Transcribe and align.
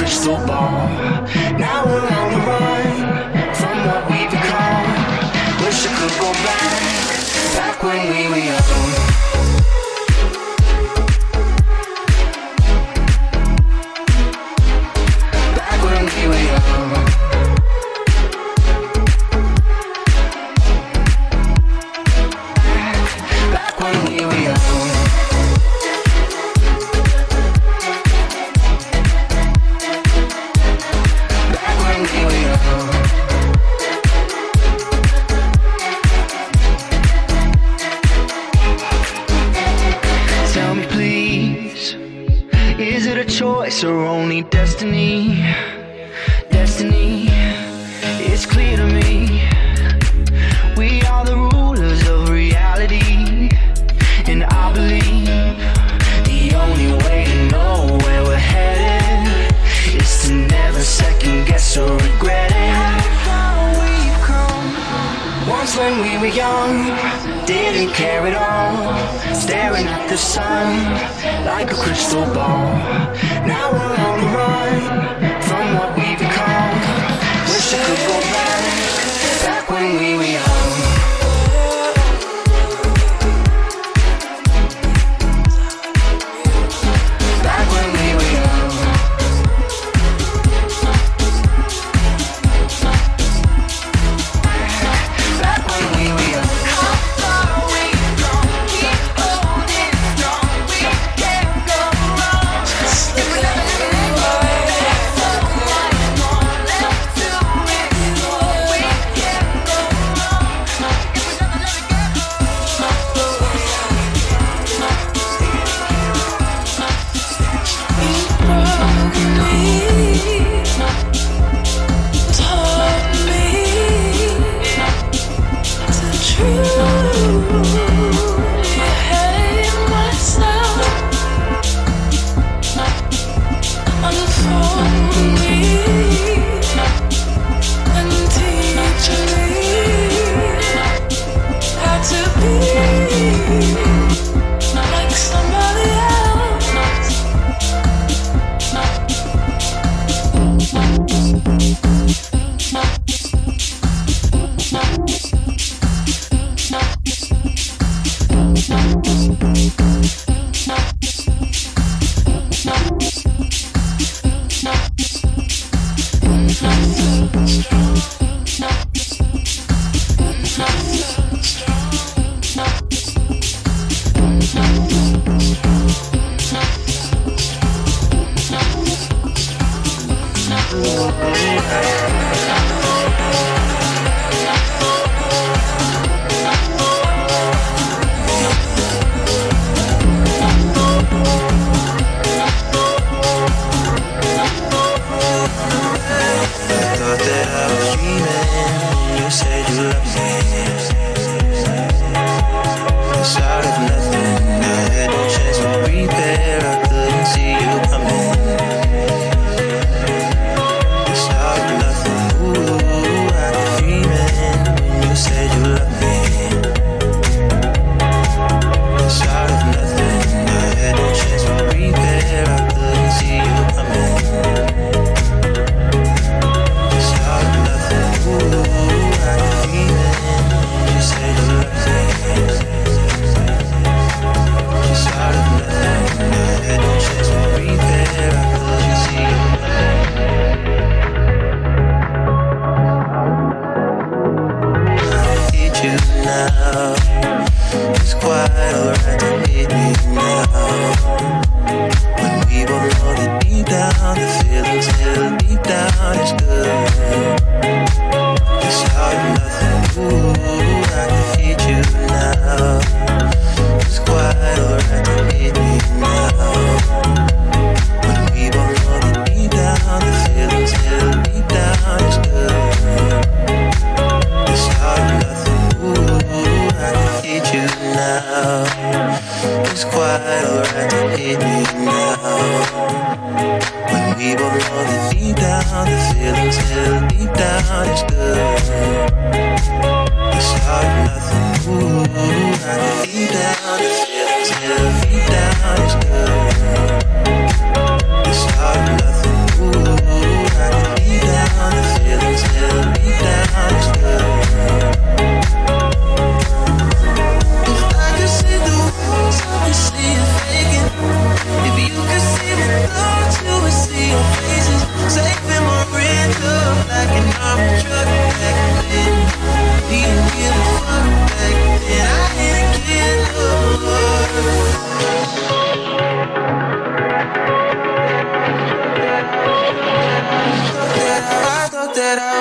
crystal 0.00 0.38
ball. 0.46 1.39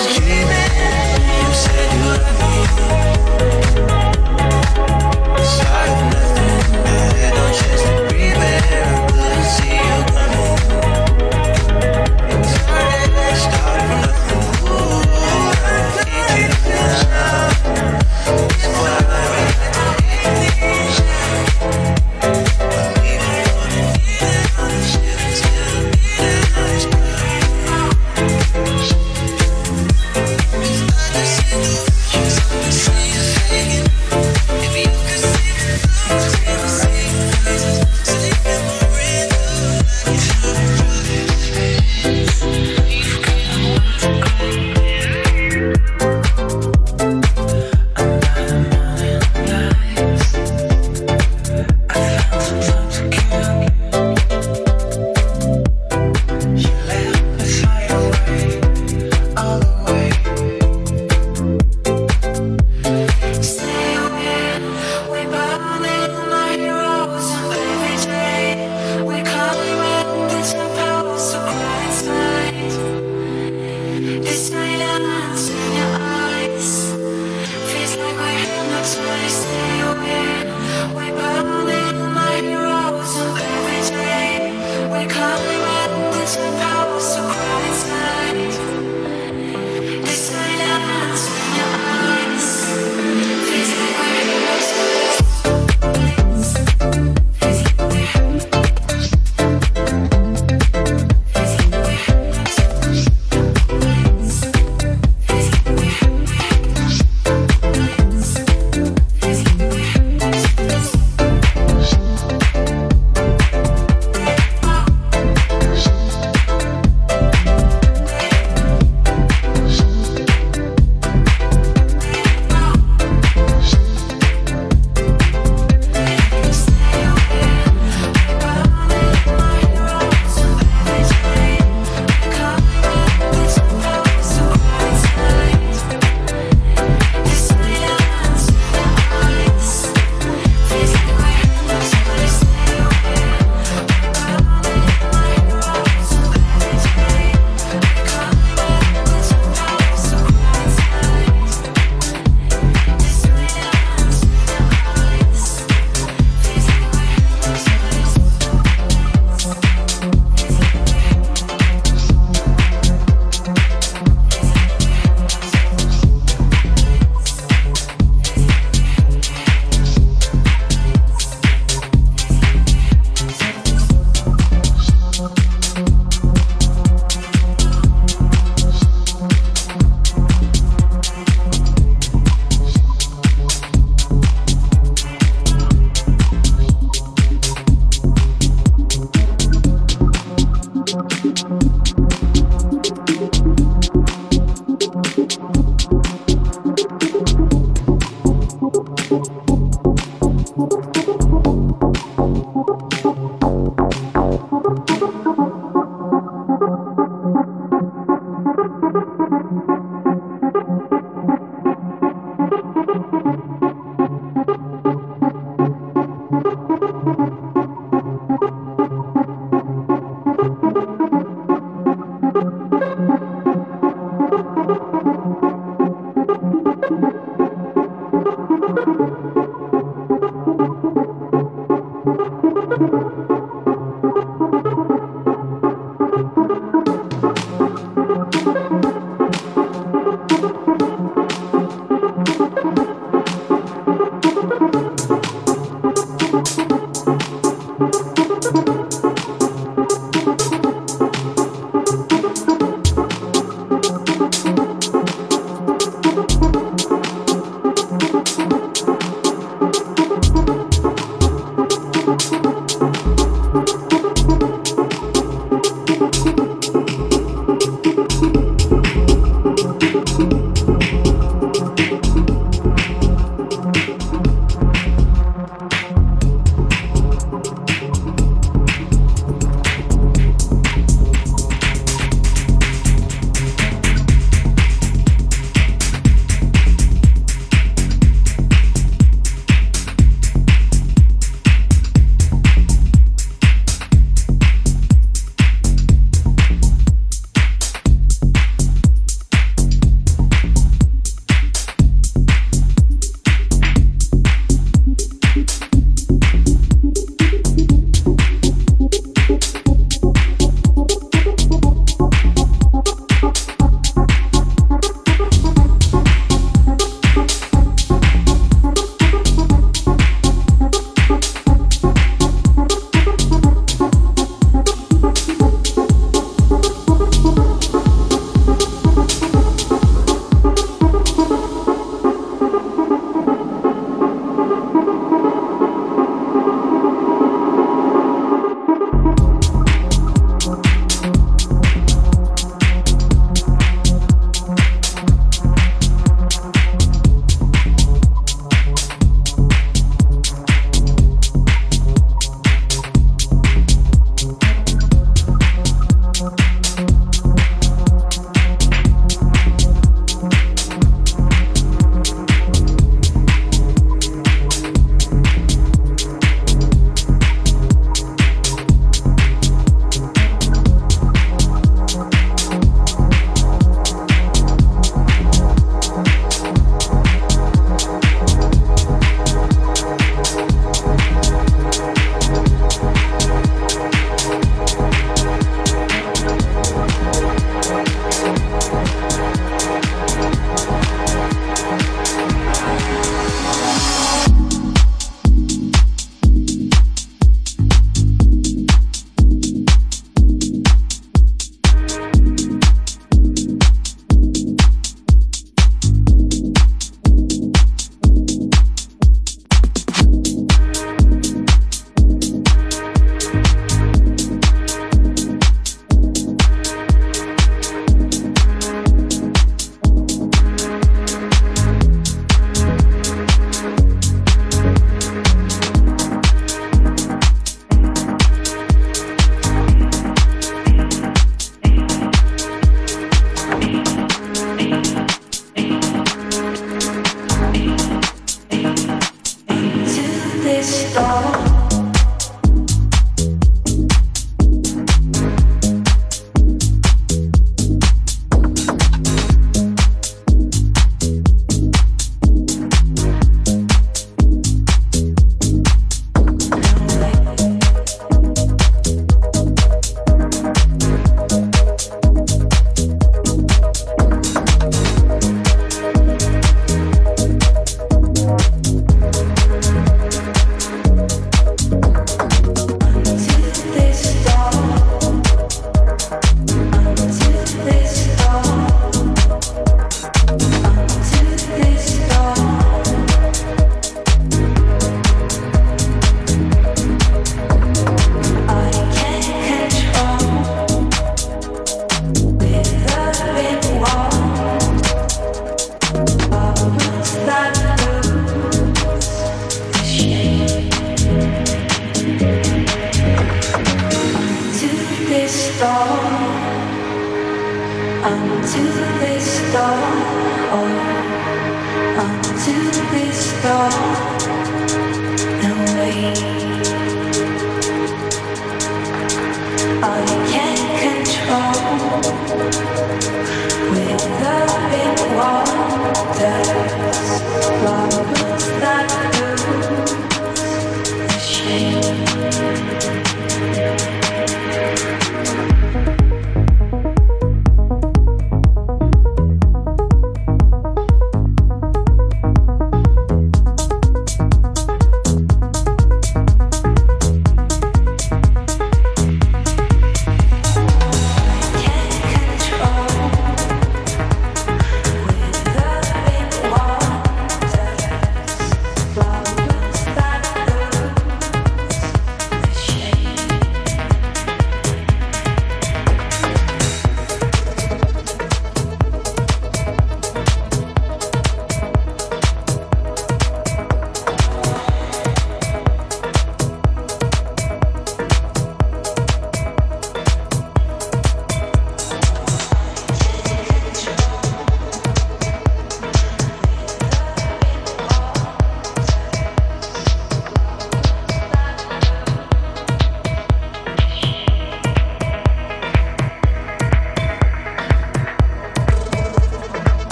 was 0.00 0.16
dreaming. 0.16 1.20
You 1.42 1.54
said 1.54 1.92
you 1.92 2.04
loved 2.04 3.24
me. 3.26 3.29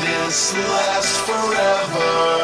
this 0.00 0.54
last 0.54 1.20
forever, 1.26 1.26
forever, 1.26 2.37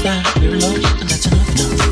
that 0.00 0.38
you're 0.40 0.52
lost, 0.52 1.00
and 1.00 1.08
that's 1.10 1.26
enough 1.26 1.54
now. 1.56 1.91